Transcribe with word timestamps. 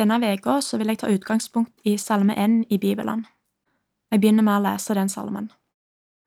denne 0.00 0.16
uka 0.32 0.60
vil 0.76 0.88
jeg 0.88 0.98
ta 0.98 1.08
utgangspunkt 1.12 1.80
i 1.84 1.96
Salme 1.96 2.34
1 2.36 2.64
i 2.70 2.78
Bibelen. 2.78 3.26
Jeg 4.10 4.20
begynner 4.20 4.42
med 4.42 4.56
å 4.56 4.62
lese 4.64 4.94
den 4.94 5.08
salmen. 5.08 5.50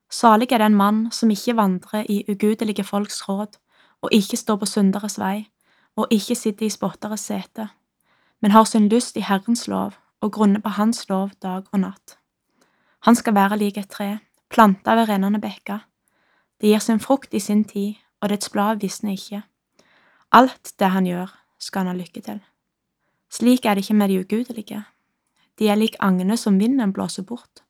Salig 0.09 0.51
er 0.51 0.61
den 0.61 0.75
mann 0.75 1.07
som 1.11 1.31
ikke 1.33 1.55
vandrer 1.57 2.05
i 2.09 2.23
ugudelige 2.29 2.83
folks 2.83 3.23
råd, 3.29 3.57
og 4.01 4.13
ikke 4.13 4.37
står 4.37 4.59
på 4.61 4.69
synderes 4.69 5.17
vei, 5.19 5.49
og 5.95 6.07
ikke 6.11 6.35
sitter 6.35 6.65
i 6.65 6.69
spotteres 6.69 7.25
sete, 7.25 7.69
men 8.41 8.51
har 8.51 8.69
sin 8.69 8.89
lyst 8.89 9.17
i 9.17 9.25
Herrens 9.25 9.67
lov 9.67 9.97
og 10.21 10.31
grunner 10.31 10.61
på 10.61 10.69
Hans 10.69 11.09
lov 11.09 11.31
dag 11.41 11.65
og 11.71 11.79
natt. 11.79 12.17
Han 13.09 13.15
skal 13.15 13.35
være 13.35 13.57
lik 13.57 13.77
et 13.77 13.89
tre, 13.89 14.19
planta 14.49 14.95
ved 14.95 15.09
rennende 15.09 15.41
bekker. 15.41 15.81
Det 16.61 16.69
gir 16.69 16.79
sin 16.79 16.99
frukt 16.99 17.33
i 17.33 17.39
sin 17.39 17.63
tid, 17.63 17.95
og 18.21 18.29
dets 18.29 18.49
blad 18.49 18.79
visner 18.81 19.17
ikke. 19.17 19.43
Alt 20.31 20.75
det 20.79 20.93
han 20.93 21.05
gjør, 21.05 21.33
skal 21.59 21.83
han 21.83 21.95
ha 21.95 22.01
lykke 22.03 22.21
til. 22.21 22.43
Slik 23.33 23.65
er 23.65 23.73
det 23.73 23.83
ikke 23.83 23.93
med 23.93 24.09
de 24.09 24.19
ugudelige. 24.19 24.83
De 25.59 25.69
er 25.69 25.75
lik 25.75 25.95
agnene 25.99 26.37
som 26.37 26.59
vinden 26.59 26.93
blåser 26.93 27.23
bort. 27.23 27.63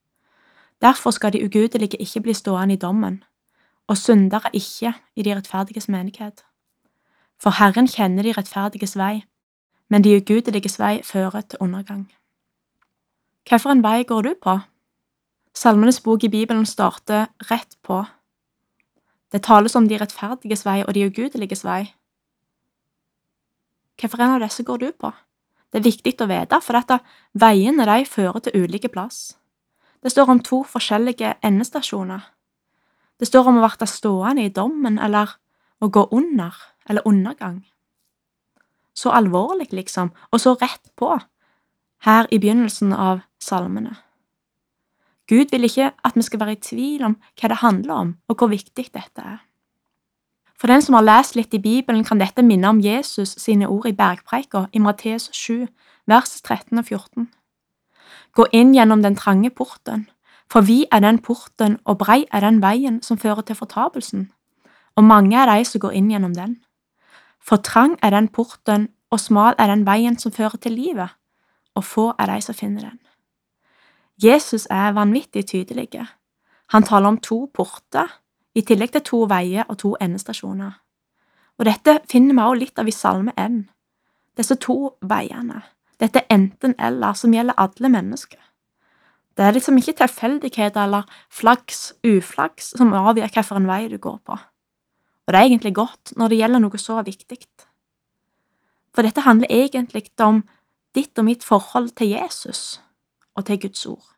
Derfor 0.81 1.11
skal 1.11 1.33
de 1.33 1.45
ugudelige 1.45 1.97
ikke 1.97 2.21
bli 2.21 2.33
stående 2.33 2.73
i 2.73 2.77
dommen, 2.77 3.23
og 3.87 3.97
syndere 3.97 4.49
ikke 4.53 4.93
i 5.15 5.23
de 5.23 5.35
rettferdiges 5.35 5.87
menighet. 5.87 6.43
For 7.39 7.49
Herren 7.49 7.87
kjenner 7.87 8.23
de 8.23 8.33
rettferdiges 8.37 8.97
vei, 8.97 9.23
men 9.89 10.03
de 10.03 10.17
ugudeliges 10.17 10.79
vei 10.79 11.01
fører 11.03 11.41
til 11.41 11.59
undergang. 11.59 12.11
Hvilken 13.49 13.83
vei 13.83 14.03
går 14.03 14.21
du 14.21 14.33
på? 14.43 14.59
Salmenes 15.53 16.01
bok 16.01 16.23
i 16.23 16.29
Bibelen 16.29 16.65
starter 16.65 17.25
rett 17.51 17.77
på. 17.83 18.03
Det 19.31 19.43
tales 19.43 19.75
om 19.75 19.87
de 19.87 19.97
rettferdiges 19.97 20.65
vei 20.65 20.81
og 20.85 20.93
de 20.93 21.05
ugudeliges 21.07 21.63
vei. 21.63 21.93
Hvilken 24.01 24.29
av 24.29 24.41
disse 24.41 24.63
går 24.63 24.77
du 24.77 24.91
på? 24.91 25.11
Det 25.73 25.79
er 25.81 25.87
viktig 25.87 26.13
å 26.21 26.29
vite, 26.29 26.59
for 26.61 26.77
dette 26.77 26.99
veiene 27.33 27.87
de 27.89 28.05
fører 28.05 28.43
til 28.45 28.61
ulike 28.61 28.91
plass. 28.93 29.33
Det 30.05 30.11
står 30.13 30.29
om 30.29 30.41
to 30.45 30.59
forskjellige 30.69 31.31
endestasjoner. 31.41 32.27
Det 33.17 33.25
står 33.25 33.49
om 33.49 33.57
å 33.57 33.65
bli 33.65 33.87
stående 33.89 34.45
i 34.45 34.51
dommen 34.53 34.99
eller 35.01 35.33
å 35.81 35.89
gå 35.89 36.05
under 36.13 36.53
eller 36.85 37.07
undergang. 37.09 37.63
Så 38.93 39.09
alvorlig, 39.09 39.71
liksom, 39.73 40.11
og 40.29 40.41
så 40.41 40.53
rett 40.61 40.91
på, 40.95 41.15
her 42.05 42.27
i 42.29 42.37
begynnelsen 42.37 42.93
av 42.93 43.23
salmene. 43.41 43.95
Gud 45.25 45.49
vil 45.55 45.65
ikke 45.65 45.89
at 46.05 46.19
vi 46.19 46.21
skal 46.21 46.43
være 46.43 46.57
i 46.57 46.61
tvil 46.61 47.07
om 47.07 47.17
hva 47.39 47.49
det 47.49 47.61
handler 47.63 47.95
om, 47.95 48.13
og 48.29 48.37
hvor 48.37 48.51
viktig 48.51 48.91
dette 48.93 49.25
er. 49.25 49.41
For 50.63 50.71
den 50.71 50.81
som 50.81 50.95
har 50.95 51.03
lest 51.03 51.35
litt 51.35 51.51
i 51.51 51.59
Bibelen, 51.59 52.05
kan 52.07 52.21
dette 52.21 52.39
minne 52.39 52.69
om 52.71 52.77
Jesus 52.79 53.33
sine 53.35 53.67
ord 53.67 53.83
i 53.89 53.91
bergpreika 53.91 54.69
i 54.71 54.79
Matteus 54.79 55.25
7, 55.35 55.65
vers 56.07 56.37
13 56.39 56.79
og 56.79 56.85
14. 56.85 57.25
Gå 58.31 58.45
inn 58.55 58.71
gjennom 58.71 59.03
den 59.03 59.17
trange 59.19 59.51
porten, 59.51 60.05
for 60.47 60.63
vi 60.63 60.85
er 60.87 61.03
den 61.03 61.19
porten 61.19 61.75
og 61.83 61.99
brei 62.05 62.23
er 62.31 62.47
den 62.47 62.61
veien 62.63 63.01
som 63.03 63.19
fører 63.19 63.43
til 63.43 63.59
fortapelsen, 63.59 64.29
og 64.95 65.03
mange 65.03 65.35
er 65.35 65.51
de 65.51 65.67
som 65.67 65.83
går 65.83 65.99
inn 65.99 66.07
gjennom 66.15 66.39
den. 66.39 66.55
For 67.43 67.59
trang 67.59 67.99
er 67.99 68.15
den 68.15 68.31
porten, 68.31 68.87
og 69.11 69.19
smal 69.19 69.59
er 69.59 69.67
den 69.67 69.83
veien 69.83 70.15
som 70.15 70.31
fører 70.31 70.55
til 70.63 70.79
livet, 70.79 71.11
og 71.75 71.83
få 71.83 72.13
er 72.15 72.37
de 72.37 72.39
som 72.39 72.55
finner 72.55 72.87
den. 72.87 72.99
Jesus 74.15 74.63
er 74.71 74.95
vanvittig 74.95 75.43
tydelig. 75.43 76.07
Han 76.71 76.87
taler 76.87 77.11
om 77.11 77.19
to 77.19 77.49
porter, 77.53 78.07
i 78.55 78.61
tillegg 78.61 78.93
til 78.93 79.05
to 79.07 79.19
veier 79.29 79.65
og 79.67 79.79
to 79.81 79.95
endestasjoner. 80.01 80.79
Og 81.59 81.65
dette 81.69 81.99
finner 82.09 82.35
vi 82.35 82.45
også 82.45 82.59
litt 82.61 82.79
av 82.81 82.89
i 82.89 82.95
Salme 82.95 83.33
1. 83.37 83.59
Disse 84.37 84.57
to 84.61 84.95
veiene, 85.05 85.61
dette 86.01 86.25
enten-eller 86.33 87.17
som 87.17 87.33
gjelder 87.33 87.59
alle 87.61 87.91
mennesker. 87.93 88.39
Det 89.37 89.45
er 89.45 89.55
liksom 89.55 89.77
ikke 89.81 89.95
tilfeldigheter 89.97 90.83
eller 90.83 91.09
flaks, 91.33 91.93
uflaks, 92.05 92.73
som 92.77 92.93
avgjør 92.93 93.31
hvilken 93.33 93.69
vei 93.69 93.87
du 93.89 93.97
går 93.97 94.19
på. 94.25 94.37
Og 95.23 95.33
det 95.33 95.39
er 95.39 95.47
egentlig 95.47 95.73
godt 95.75 96.13
når 96.17 96.29
det 96.29 96.39
gjelder 96.41 96.61
noe 96.61 96.81
så 96.81 96.99
viktig. 97.05 97.39
For 98.93 99.05
dette 99.05 99.25
handler 99.25 99.49
egentlig 99.49 100.11
om 100.21 100.43
ditt 100.93 101.17
og 101.17 101.25
mitt 101.25 101.43
forhold 101.43 101.95
til 101.97 102.13
Jesus 102.13 102.81
og 103.33 103.47
til 103.47 103.61
Guds 103.63 103.85
ord. 103.89 104.12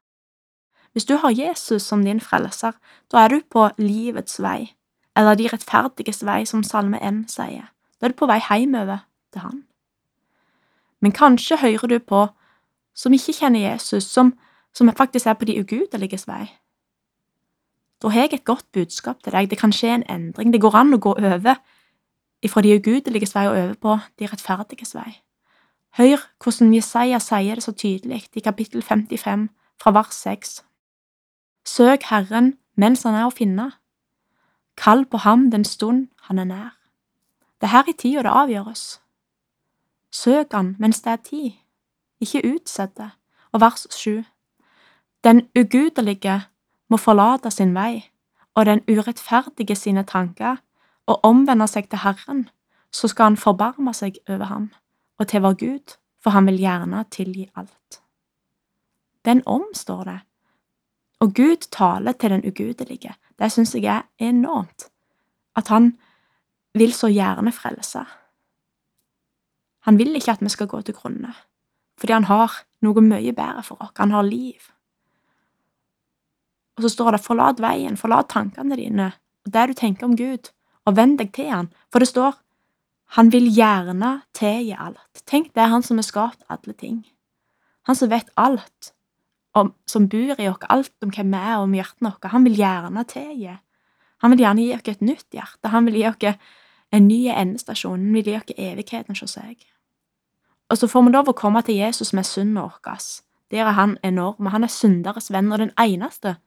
Hvis 0.96 1.06
du 1.06 1.18
har 1.20 1.34
Jesus 1.36 1.84
som 1.84 2.06
din 2.06 2.22
frelser, 2.24 2.72
da 3.12 3.26
er 3.26 3.28
du 3.28 3.42
på 3.52 3.68
livets 3.78 4.40
vei, 4.40 4.72
eller 5.18 5.36
de 5.36 5.50
rettferdiges 5.52 6.24
vei, 6.24 6.46
som 6.48 6.64
Salme 6.64 7.02
1 7.04 7.26
sier. 7.34 7.68
Da 8.00 8.08
er 8.08 8.14
du 8.14 8.16
på 8.16 8.30
vei 8.32 8.40
hjemover 8.40 9.04
til 9.34 9.42
Han. 9.44 9.64
Men 11.04 11.12
kanskje 11.12 11.58
hører 11.60 11.88
du 11.92 12.00
på 12.00 12.28
som 12.96 13.14
ikke 13.14 13.36
kjenner 13.36 13.60
Jesus, 13.60 14.08
som, 14.08 14.38
som 14.74 14.92
faktisk 14.96 15.28
er 15.28 15.36
på 15.36 15.46
de 15.46 15.60
ugudeliges 15.60 16.28
vei. 16.28 16.48
Da 18.02 18.08
har 18.08 18.22
jeg 18.30 18.34
et 18.40 18.46
godt 18.48 18.72
budskap 18.72 19.24
til 19.24 19.36
deg. 19.36 19.50
Det 19.50 19.60
kan 19.60 19.76
skje 19.76 19.98
en 19.98 20.06
endring. 20.10 20.54
Det 20.54 20.62
går 20.64 20.78
an 20.80 20.96
å 20.96 21.02
gå 21.04 21.12
over 21.20 21.60
ifra 22.44 22.64
de 22.64 22.76
ugudeliges 22.78 23.36
vei 23.36 23.48
og 23.50 23.58
over 23.58 23.76
på 23.76 23.98
de 24.20 24.30
rettferdiges 24.32 24.96
vei. 24.96 25.10
Hør 26.00 26.24
hvordan 26.40 26.74
Jesaja 26.76 27.20
sier 27.20 27.60
det 27.60 27.68
så 27.68 27.76
tydelig 27.76 28.30
i 28.32 28.44
kapittel 28.44 28.84
55 28.84 29.50
fra 29.82 29.92
vers 29.92 30.16
6. 30.24 30.64
Søk 31.76 32.04
Herren 32.04 32.54
mens 32.80 33.02
han 33.04 33.18
er 33.20 33.26
å 33.28 33.34
finne. 33.36 33.66
Kall 34.80 35.02
på 35.12 35.20
ham 35.26 35.50
den 35.52 35.66
stund 35.68 36.06
han 36.28 36.40
er 36.40 36.48
nær. 36.48 36.74
Det 37.60 37.68
er 37.68 37.74
her 37.74 37.90
i 37.92 37.96
tida 38.00 38.22
det 38.24 38.32
avgjøres. 38.32 38.84
Søk 40.12 40.54
han 40.56 40.76
mens 40.80 41.02
det 41.04 41.12
er 41.12 41.24
tid, 41.26 41.58
ikke 42.24 42.46
utsett 42.54 42.94
det. 42.96 43.10
Og 43.52 43.60
vers 43.64 43.84
sju. 43.92 44.24
Den 45.24 45.42
ugudelige 45.58 46.38
må 46.88 47.00
forlate 47.02 47.52
sin 47.52 47.74
vei, 47.76 48.06
og 48.56 48.70
den 48.70 48.84
urettferdige 48.88 49.76
sine 49.76 50.04
tanker, 50.04 50.62
og 51.06 51.26
omvende 51.28 51.68
seg 51.68 51.90
til 51.90 52.04
Herren, 52.06 52.46
så 52.92 53.08
skal 53.12 53.34
han 53.34 53.38
forbarme 53.38 53.94
seg 53.94 54.22
over 54.30 54.46
ham 54.46 54.70
og 55.20 55.28
til 55.28 55.44
vår 55.44 55.60
Gud, 55.60 55.98
for 56.24 56.36
han 56.36 56.48
vil 56.48 56.60
gjerne 56.60 57.04
tilgi 57.12 57.50
alt. 57.56 58.00
Den 59.26 59.44
omstår 59.46 60.04
det, 60.04 60.20
og 61.26 61.34
Gud 61.34 61.66
taler 61.74 62.14
til 62.14 62.36
den 62.36 62.46
ugudelige. 62.46 63.16
Det 63.40 63.50
syns 63.52 63.74
jeg 63.76 63.90
er 63.90 64.30
enormt, 64.30 64.88
at 65.56 65.68
han 65.74 65.96
vil 66.78 66.94
så 66.94 67.10
gjerne 67.10 67.52
frelse. 67.52 68.04
Han 69.90 69.98
vil 69.98 70.16
ikke 70.16 70.38
at 70.38 70.42
vi 70.42 70.50
skal 70.50 70.70
gå 70.70 70.82
til 70.82 70.94
grunne, 70.94 71.34
fordi 71.98 72.14
han 72.14 72.30
har 72.30 72.62
noe 72.86 73.02
mye 73.02 73.34
bedre 73.34 73.64
for 73.64 73.82
oss, 73.82 73.96
han 73.98 74.14
har 74.14 74.28
liv. 74.28 74.70
Og 76.78 76.86
så 76.86 76.90
står 76.94 77.16
det 77.16 77.26
forlat 77.26 77.62
veien, 77.64 77.98
forlat 77.98 78.30
tankene 78.30 78.78
dine 78.78 79.14
og 79.46 79.54
det 79.54 79.68
du 79.70 79.74
tenker 79.78 80.08
om 80.08 80.16
Gud, 80.18 80.50
og 80.86 80.98
vend 80.98 81.20
deg 81.20 81.32
til 81.34 81.52
han, 81.52 81.70
for 81.94 82.02
det 82.02 82.10
står 82.10 82.34
han 83.16 83.30
vil 83.32 83.46
gjerne 83.54 84.12
tilgi 84.34 84.74
alt. 84.74 85.22
Tenk, 85.30 85.52
det 85.54 85.62
er 85.62 85.70
han 85.70 85.84
som 85.86 86.02
har 86.02 86.08
skapt 86.08 86.42
alle 86.50 86.74
ting. 86.74 87.04
Han 87.86 87.96
som 87.96 88.10
vet 88.10 88.32
alt, 88.36 88.94
om, 89.56 89.72
som 89.88 90.08
bor 90.12 90.40
i 90.42 90.50
oss, 90.50 90.68
alt 90.70 90.94
om 91.04 91.12
hvem 91.16 91.32
vi 91.32 91.40
er, 91.40 91.58
om 91.62 91.76
hjertene 91.76 92.12
våre. 92.12 92.32
Han 92.34 92.48
vil 92.48 92.58
gjerne 92.60 93.04
tilgi. 93.08 93.56
Han 94.24 94.34
vil 94.34 94.44
gjerne 94.44 94.66
gi 94.66 94.74
oss 94.76 94.90
et 94.92 95.06
nytt 95.06 95.38
hjerte. 95.38 95.72
Han 95.72 95.88
vil 95.88 96.00
gi 96.00 96.08
oss 96.10 96.52
en 96.96 97.08
ny 97.08 97.22
endestasjon. 97.32 98.00
Han 98.00 98.18
vil 98.18 98.32
gi 98.32 98.38
oss 98.40 98.58
evigheten 98.58 99.16
hos 99.16 99.38
seg. 99.38 99.64
Og 100.70 100.80
så 100.80 100.90
får 100.90 101.06
vi 101.06 101.14
lov 101.14 101.30
å 101.30 101.38
komme 101.38 101.62
til 101.64 101.78
Jesus 101.78 102.14
med 102.18 102.28
synda 102.28 102.66
vår. 102.66 103.00
Der 103.54 103.68
er 103.70 103.78
han 103.78 103.98
enorm. 104.04 104.50
Han 104.52 104.66
er 104.66 104.74
synderes 104.74 105.32
venn 105.32 105.52
og 105.54 105.62
den 105.62 105.74
eneste 105.80 106.38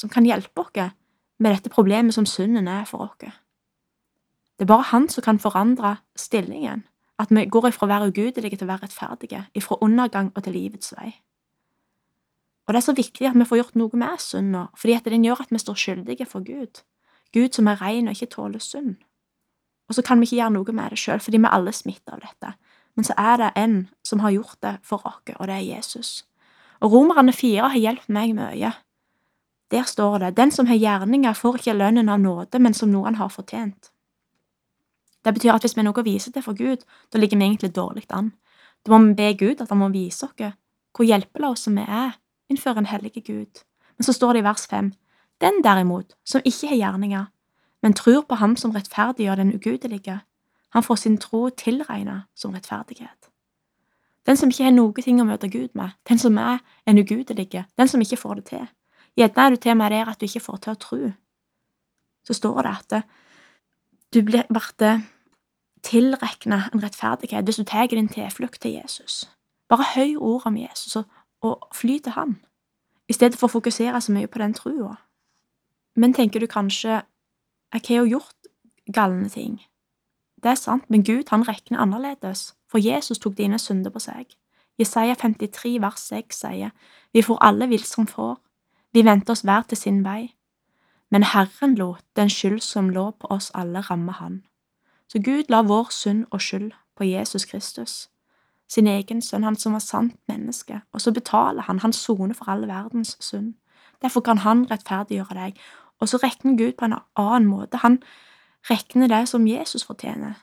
som 0.00 0.10
kan 0.10 0.26
hjelpe 0.26 0.64
oss 0.64 0.92
med 1.40 1.54
dette 1.54 1.72
problemet 1.72 2.14
som 2.16 2.26
synden 2.26 2.68
er 2.68 2.86
for 2.88 3.06
oss. 3.06 3.20
Det 4.58 4.66
er 4.66 4.72
bare 4.72 4.90
han 4.90 5.08
som 5.08 5.24
kan 5.24 5.38
forandre 5.38 5.96
stillingen, 6.16 6.84
at 7.18 7.30
vi 7.30 7.46
går 7.46 7.68
ifra 7.68 7.86
å 7.86 7.92
være 7.94 8.08
ugudelige 8.10 8.58
til 8.60 8.66
å 8.66 8.72
være 8.74 8.88
rettferdige, 8.88 9.46
ifra 9.56 9.78
undergang 9.80 10.32
og 10.34 10.44
til 10.44 10.52
livets 10.52 10.92
vei. 10.96 11.14
Og 12.70 12.74
det 12.74 12.78
er 12.78 12.86
så 12.86 12.92
viktig 12.94 13.26
at 13.26 13.34
vi 13.34 13.44
får 13.50 13.58
gjort 13.58 13.78
noe 13.80 13.98
med 13.98 14.20
synda, 14.22 14.60
fordi 14.78 14.94
at 14.94 15.06
den 15.10 15.24
gjør 15.26 15.40
at 15.42 15.48
vi 15.50 15.58
står 15.58 15.74
skyldige 15.74 16.26
for 16.30 16.44
Gud, 16.46 16.84
Gud 17.34 17.56
som 17.56 17.66
er 17.66 17.80
ren 17.82 18.06
og 18.06 18.14
ikke 18.14 18.28
tåler 18.30 18.62
synd. 18.62 18.92
Og 19.90 19.96
så 19.98 20.04
kan 20.06 20.20
vi 20.20 20.28
ikke 20.28 20.36
gjøre 20.36 20.54
noe 20.54 20.74
med 20.78 20.94
det 20.94 21.00
sjøl, 21.02 21.18
fordi 21.18 21.40
vi 21.40 21.48
er 21.50 21.56
alle 21.56 21.72
smittet 21.74 22.12
av 22.14 22.22
dette, 22.22 22.52
men 22.94 23.08
så 23.08 23.16
er 23.18 23.42
det 23.42 23.50
en 23.58 23.74
som 24.06 24.22
har 24.22 24.36
gjort 24.36 24.62
det 24.62 24.76
for 24.86 25.02
oss, 25.02 25.34
og 25.34 25.50
det 25.50 25.56
er 25.56 25.66
Jesus. 25.66 26.12
Og 26.78 26.94
Romerne 26.94 27.34
fire 27.34 27.72
har 27.74 27.82
hjulpet 27.88 28.14
meg 28.14 28.36
mye. 28.38 28.72
Der 29.74 29.90
står 29.90 30.20
det, 30.22 30.36
den 30.38 30.54
som 30.54 30.70
har 30.70 30.78
gjerninger, 30.78 31.34
får 31.34 31.58
ikke 31.58 31.74
lønnen 31.74 32.08
av 32.08 32.22
nåde, 32.22 32.62
men 32.62 32.74
som 32.74 32.94
noen 32.94 33.18
har 33.18 33.34
fortjent. 33.34 33.90
Det 35.26 35.34
betyr 35.34 35.56
at 35.58 35.66
hvis 35.66 35.74
vi 35.74 35.82
har 35.82 35.90
noe 35.90 35.98
å 35.98 36.06
vise 36.06 36.30
til 36.30 36.46
for 36.46 36.54
Gud, 36.54 36.86
da 37.10 37.18
ligger 37.18 37.34
vi 37.34 37.50
egentlig 37.50 37.74
dårlig 37.74 38.06
an. 38.14 38.30
Da 38.86 38.94
må 38.94 39.10
vi 39.10 39.18
be 39.18 39.34
Gud 39.34 39.58
at 39.58 39.74
han 39.74 39.82
må 39.82 39.90
vise 39.90 40.30
oss 40.30 40.52
hvor 40.94 41.06
hjelpeløse 41.06 41.74
vi 41.74 41.82
er 41.82 42.19
innenfor 42.50 42.78
en 42.78 42.86
hellige 42.86 43.20
Gud. 43.20 43.62
Men 43.96 44.04
så 44.04 44.12
står 44.12 44.32
det 44.32 44.42
i 44.42 44.48
vers 44.48 44.66
fem, 44.66 44.92
den 45.40 45.62
derimot, 45.64 46.16
som 46.24 46.42
ikke 46.44 46.68
har 46.68 46.76
gjerninger, 46.76 47.24
men 47.82 47.94
tror 47.94 48.26
på 48.28 48.34
ham 48.34 48.56
som 48.56 48.70
rettferdiggjør 48.70 49.34
den 49.34 49.54
ugudelige, 49.54 50.20
han 50.70 50.82
får 50.82 50.96
sin 50.96 51.18
tro 51.18 51.48
tilregnet 51.48 52.22
som 52.34 52.54
rettferdighet. 52.54 53.30
Den 54.26 54.36
som 54.36 54.50
ikke 54.50 54.64
har 54.64 54.74
noe 54.74 55.02
ting 55.02 55.20
å 55.20 55.24
møte 55.24 55.48
Gud 55.48 55.72
med, 55.74 55.96
den 56.08 56.18
som 56.18 56.36
er 56.38 56.60
en 56.86 56.98
ugudelig, 56.98 57.64
den 57.78 57.88
som 57.88 58.00
ikke 58.00 58.20
får 58.20 58.34
det 58.34 58.44
til. 58.52 58.66
Gjerne 59.16 59.46
er 59.46 59.50
du 59.50 59.56
til 59.56 59.76
med 59.76 59.90
der 59.90 60.10
at 60.10 60.20
du 60.20 60.26
ikke 60.28 60.44
får 60.44 60.56
til 60.56 60.72
å 60.72 60.80
tro. 60.84 61.00
Så 62.24 62.36
står 62.36 62.62
det 62.62 62.74
at 62.76 63.02
du 64.14 64.22
blir 64.22 64.44
tilrekna 65.82 66.62
en 66.72 66.82
rettferdighet 66.82 67.44
hvis 67.44 67.56
du 67.56 67.64
tar 67.64 67.86
din 67.86 68.08
tilflukt 68.08 68.60
til 68.60 68.76
Jesus. 68.76 69.24
Bare 69.68 69.86
høy 69.94 70.16
ord 70.16 70.46
om 70.46 70.56
Jesus 70.56 70.96
og, 70.96 71.04
og 71.40 71.68
fly 71.74 71.98
til 71.98 72.12
han, 72.12 72.38
i 73.08 73.12
stedet 73.12 73.38
for 73.38 73.48
å 73.48 73.56
fokusere 73.58 74.00
så 74.00 74.12
mye 74.12 74.30
på 74.30 74.38
den 74.38 74.54
trua. 74.54 74.96
Men 75.96 76.14
tenker 76.14 76.40
du 76.40 76.46
kanskje 76.46 77.02
jeg 77.72 77.82
har 77.88 78.02
jo 78.02 78.18
gjort 78.18 78.50
galne 78.92 79.28
ting. 79.28 79.60
Det 80.42 80.50
er 80.50 80.58
sant, 80.58 80.84
men 80.90 81.04
Gud 81.04 81.30
han 81.30 81.44
regner 81.48 81.78
annerledes, 81.78 82.54
for 82.70 82.78
Jesus 82.78 83.18
tok 83.18 83.36
dine 83.38 83.58
synder 83.58 83.90
på 83.90 84.00
seg. 84.02 84.26
Jesaja 84.78 85.14
53 85.14 85.80
vers 85.82 86.00
6 86.00 86.36
sier, 86.36 86.70
Vi 87.12 87.22
får 87.22 87.38
alle 87.40 87.68
vilt 87.68 87.86
som 87.86 88.06
får, 88.06 88.38
vi 88.92 89.04
venter 89.04 89.32
oss 89.32 89.44
hver 89.44 89.62
til 89.68 89.78
sin 89.78 90.04
vei, 90.04 90.34
men 91.10 91.22
Herren 91.22 91.74
lot 91.74 92.04
den 92.16 92.30
skyld 92.30 92.60
som 92.60 92.90
lå 92.90 93.10
på 93.10 93.26
oss 93.30 93.50
alle, 93.54 93.80
ramme 93.80 94.12
Han. 94.12 94.42
Så 95.08 95.18
Gud 95.18 95.44
la 95.48 95.62
vår 95.62 95.90
synd 95.90 96.26
og 96.30 96.40
skyld 96.40 96.72
på 96.96 97.04
Jesus 97.04 97.44
Kristus, 97.44 98.10
sin 98.70 98.86
egen 98.86 99.22
sønn, 99.22 99.44
han 99.44 99.56
som 99.58 99.74
var 99.74 99.82
sant 99.82 100.16
menneske, 100.30 100.80
og 100.94 101.02
så 101.02 101.12
betaler 101.12 101.66
han, 101.66 101.80
han 101.82 101.92
soner 101.92 102.36
for 102.38 102.50
all 102.52 102.68
verdens 102.68 103.16
synd. 103.20 103.54
Derfor 104.02 104.22
kan 104.24 104.44
han 104.44 104.64
rettferdiggjøre 104.70 105.36
deg, 105.36 105.58
og 106.00 106.08
så 106.08 106.20
regner 106.22 106.56
Gud 106.56 106.76
på 106.78 106.86
en 106.86 106.94
annen 107.18 107.48
måte. 107.50 107.82
Han 107.82 107.98
regner 108.70 109.10
det 109.10 109.24
som 109.28 109.46
Jesus 109.46 109.84
fortjener. 109.84 110.38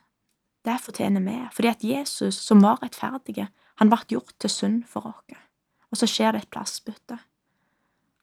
Det 0.66 0.76
fortjener 0.84 1.24
vi, 1.24 1.38
fordi 1.56 1.72
at 1.72 1.84
Jesus, 1.84 2.36
som 2.36 2.62
var 2.62 2.84
rettferdig, 2.84 3.48
han 3.80 3.90
ble 3.90 4.04
gjort 4.10 4.36
til 4.40 4.52
synd 4.52 4.84
for 4.92 5.14
oss. 5.14 5.40
Og 5.88 5.98
så 6.02 6.10
skjer 6.10 6.36
det 6.36 6.44
et 6.44 6.52
plassbytte. 6.52 7.16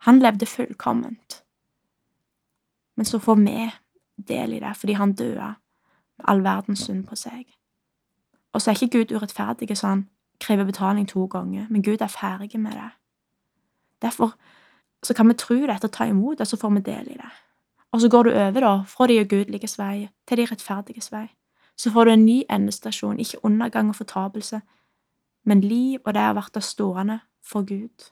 Han 0.05 0.21
levde 0.21 0.47
fullkomment, 0.47 1.41
men 2.97 3.07
så 3.09 3.19
får 3.19 3.39
vi 3.41 3.71
del 4.29 4.53
i 4.53 4.61
det 4.61 4.77
fordi 4.77 4.93
han 4.93 5.15
døde 5.17 5.55
med 6.19 6.27
all 6.29 6.45
verdens 6.45 6.85
synd 6.85 7.07
på 7.09 7.17
seg. 7.17 7.49
Og 8.55 8.63
så 8.63 8.71
er 8.71 8.75
ikke 8.79 8.99
Gud 8.99 9.17
urettferdig 9.17 9.77
så 9.77 9.87
han 9.87 10.09
krever 10.41 10.65
betaling 10.65 11.09
to 11.09 11.27
ganger, 11.27 11.67
men 11.71 11.83
Gud 11.83 12.01
er 12.01 12.07
ferdig 12.07 12.61
med 12.61 12.73
det. 12.73 12.91
Derfor 14.03 14.35
så 15.03 15.15
kan 15.15 15.29
vi 15.29 15.35
tro 15.35 15.55
dette 15.55 15.85
og 15.85 15.93
ta 15.93 16.05
imot 16.05 16.39
det, 16.39 16.49
så 16.49 16.57
får 16.57 16.71
vi 16.71 16.81
del 16.81 17.09
i 17.11 17.19
det. 17.19 17.31
Og 17.93 18.01
så 18.01 18.09
går 18.09 18.23
du 18.23 18.31
over 18.31 18.61
da, 18.61 18.83
fra 18.87 19.07
de 19.07 19.21
ugudeliges 19.21 19.79
vei 19.79 20.09
til 20.29 20.37
de 20.37 20.47
rettferdiges 20.51 21.13
vei. 21.13 21.27
Så 21.77 21.91
får 21.91 22.05
du 22.05 22.11
en 22.11 22.27
ny 22.27 22.43
endestasjon, 22.51 23.21
ikke 23.21 23.45
undergang 23.45 23.89
og 23.89 23.97
fortapelse, 23.97 24.61
men 25.45 25.61
liv 25.61 26.01
og 26.05 26.15
det 26.15 26.23
å 26.31 26.35
bli 26.35 26.61
stående 26.61 27.21
for 27.43 27.63
Gud, 27.63 28.11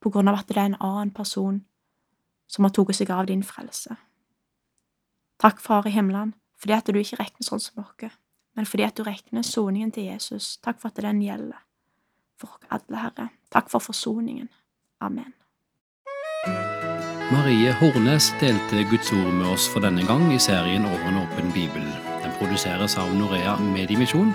på 0.00 0.10
grunn 0.10 0.28
av 0.28 0.38
at 0.38 0.48
det 0.48 0.56
er 0.56 0.64
en 0.64 0.80
annen 0.80 1.10
person 1.10 1.62
som 2.46 2.64
har 2.64 2.74
tatt 2.74 2.94
seg 2.96 3.10
av 3.10 3.26
din 3.26 3.42
frelse. 3.42 3.96
Takk, 5.40 5.60
Far 5.60 5.86
i 5.86 5.90
himmelen, 5.90 6.34
fordi 6.58 6.72
at 6.72 6.86
du 6.86 6.98
ikke 6.98 7.18
regner 7.22 7.46
sånn 7.46 7.60
som 7.60 7.84
oss, 7.84 8.18
men 8.56 8.66
fordi 8.68 8.86
at 8.86 8.96
du 8.98 9.02
regner 9.06 9.42
soningen 9.42 9.92
til 9.92 10.10
Jesus. 10.10 10.56
Takk 10.64 10.80
for 10.80 10.92
at 10.92 11.02
den 11.02 11.22
gjelder 11.24 11.60
for 12.42 12.58
alle, 12.70 12.98
Herre. 12.98 13.28
Takk 13.52 13.70
for 13.70 13.78
forsoningen. 13.78 14.48
Amen. 15.00 15.32
Marie 17.32 17.72
Hornes 17.80 18.32
delte 18.40 18.84
Guds 18.90 19.12
ord 19.12 19.30
med 19.32 19.46
oss 19.54 19.68
for 19.72 19.84
denne 19.84 20.04
gang 20.06 20.26
i 20.34 20.40
serien 20.42 20.84
Over 20.84 21.06
en 21.08 21.22
åpen 21.22 21.52
bibel. 21.54 21.86
Den 22.22 22.34
produseres 22.38 22.98
av 23.00 23.14
Norea 23.16 23.56
Mediemisjon, 23.72 24.34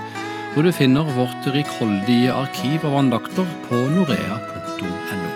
hvor 0.53 0.65
du 0.65 0.71
finner 0.73 1.15
vårt 1.19 1.51
rikholdige 1.53 2.33
arkiv 2.33 2.87
av 2.89 2.97
andakter 3.03 3.57
på 3.69 3.83
norea.no. 3.93 5.26